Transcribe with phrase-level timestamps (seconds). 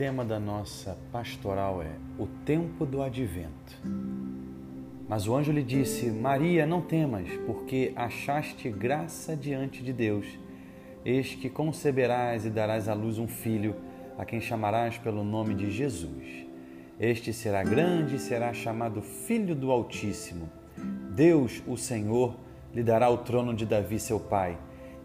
[0.00, 3.78] tema da nossa pastoral é o tempo do advento.
[5.06, 10.24] Mas o anjo lhe disse: Maria, não temas, porque achaste graça diante de Deus.
[11.04, 13.76] Eis que conceberás e darás à luz um filho,
[14.16, 16.46] a quem chamarás pelo nome de Jesus.
[16.98, 20.48] Este será grande e será chamado Filho do Altíssimo.
[21.14, 22.34] Deus, o Senhor,
[22.74, 24.56] lhe dará o trono de Davi, seu pai.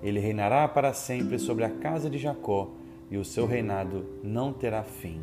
[0.02, 2.72] Ele reinará para sempre sobre a casa de Jacó
[3.10, 5.22] e o seu reinado não terá fim.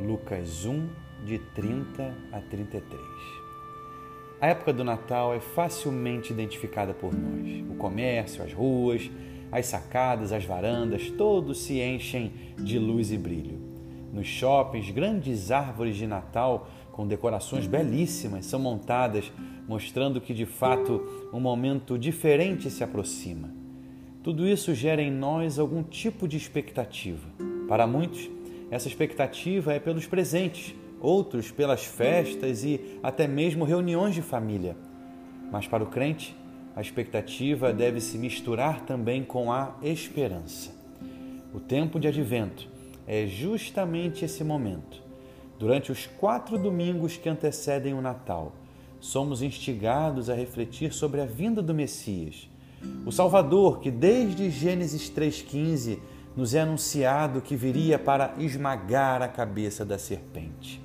[0.00, 0.88] Lucas 1,
[1.24, 3.00] de 30 a 33.
[4.40, 7.64] A época do Natal é facilmente identificada por nós.
[7.68, 9.10] O comércio, as ruas,
[9.50, 13.58] as sacadas, as varandas, todos se enchem de luz e brilho.
[14.12, 19.30] Nos shoppings, grandes árvores de Natal com decorações belíssimas são montadas,
[19.68, 23.57] mostrando que de fato um momento diferente se aproxima.
[24.28, 27.26] Tudo isso gera em nós algum tipo de expectativa.
[27.66, 28.28] Para muitos,
[28.70, 34.76] essa expectativa é pelos presentes, outros pelas festas e até mesmo reuniões de família.
[35.50, 36.36] Mas para o crente,
[36.76, 40.72] a expectativa deve se misturar também com a esperança.
[41.54, 42.68] O tempo de advento
[43.06, 45.02] é justamente esse momento.
[45.58, 48.52] Durante os quatro domingos que antecedem o Natal,
[49.00, 52.46] somos instigados a refletir sobre a vinda do Messias
[53.04, 55.98] o Salvador, que desde Gênesis 3,15
[56.36, 60.80] nos é anunciado que viria para esmagar a cabeça da serpente.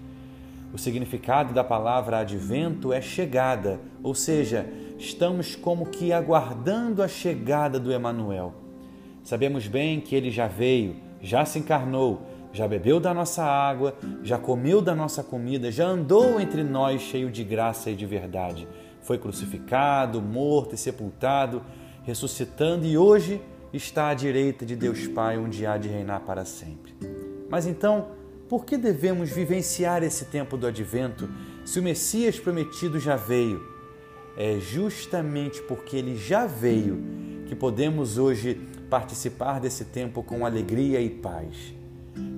[0.74, 4.66] O significado da palavra advento é chegada, ou seja,
[4.98, 8.56] estamos como que aguardando a chegada do Emanuel.
[9.24, 14.40] Sabemos bem que ele já veio, já se encarnou, já bebeu da nossa água, já
[14.40, 18.68] comeu da nossa comida, já andou entre nós cheio de graça e de verdade.
[19.02, 21.62] Foi crucificado, morto e sepultado
[22.04, 23.42] ressuscitando e hoje
[23.74, 26.94] está à direita de Deus Pai, onde há de reinar para sempre.
[27.50, 28.10] Mas então,
[28.48, 31.30] por que devemos vivenciar esse tempo do advento
[31.66, 33.64] se o Messias prometido já veio?
[34.38, 37.02] É justamente porque ele já veio
[37.48, 38.60] que podemos hoje
[38.90, 41.74] participar desse tempo com alegria e paz.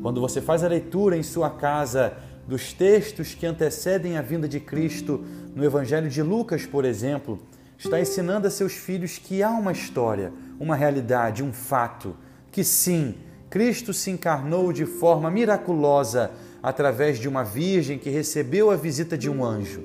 [0.01, 2.13] Quando você faz a leitura em sua casa
[2.47, 5.23] dos textos que antecedem a vinda de Cristo,
[5.55, 7.39] no Evangelho de Lucas, por exemplo,
[7.77, 12.15] está ensinando a seus filhos que há uma história, uma realidade, um fato,
[12.51, 13.15] que sim,
[13.49, 16.31] Cristo se encarnou de forma miraculosa
[16.61, 19.83] através de uma virgem que recebeu a visita de um anjo.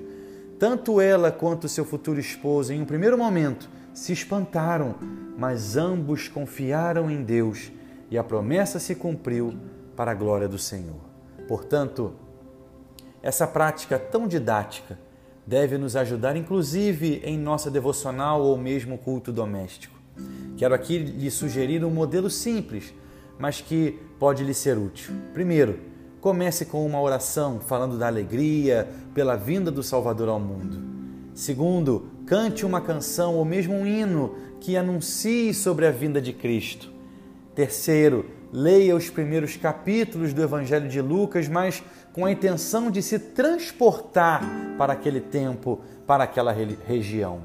[0.59, 4.95] Tanto ela quanto seu futuro esposo, em um primeiro momento, se espantaram,
[5.37, 7.73] mas ambos confiaram em Deus
[8.11, 9.55] e a promessa se cumpriu
[9.97, 11.01] para a glória do Senhor.
[11.47, 12.13] Portanto,
[13.23, 14.99] essa prática tão didática
[15.47, 19.99] deve nos ajudar, inclusive em nossa devocional ou mesmo culto doméstico.
[20.57, 22.93] Quero aqui lhe sugerir um modelo simples,
[23.39, 25.15] mas que pode lhe ser útil.
[25.33, 25.79] Primeiro,
[26.21, 30.79] comece com uma oração falando da alegria pela vinda do Salvador ao mundo.
[31.35, 36.91] Segundo, cante uma canção ou mesmo um hino que anuncie sobre a vinda de Cristo.
[37.55, 43.19] Terceiro, leia os primeiros capítulos do Evangelho de Lucas, mas com a intenção de se
[43.19, 44.43] transportar
[44.77, 46.53] para aquele tempo, para aquela
[46.87, 47.41] região.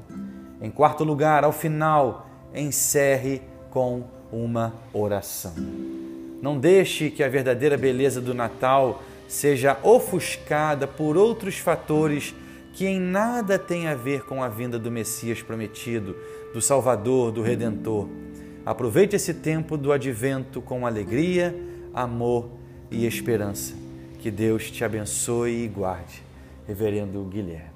[0.60, 5.54] Em quarto lugar, ao final, encerre com uma oração.
[6.42, 12.34] Não deixe que a verdadeira beleza do Natal seja ofuscada por outros fatores
[12.72, 16.14] que em nada têm a ver com a vinda do Messias prometido,
[16.52, 18.06] do Salvador, do Redentor.
[18.66, 21.54] Aproveite esse tempo do advento com alegria,
[21.94, 22.50] amor
[22.90, 23.74] e esperança.
[24.18, 26.20] Que Deus te abençoe e guarde.
[26.66, 27.75] Reverendo Guilherme.